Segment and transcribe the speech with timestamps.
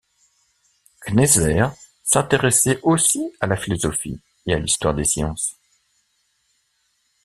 [1.05, 5.55] Kneser s'intéressait aussi à la philosophie et à l'histoire des sciences.